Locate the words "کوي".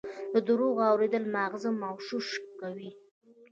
2.59-2.91